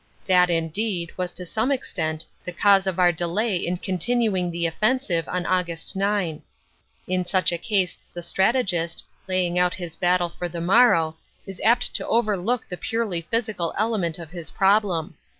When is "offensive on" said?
4.65-5.43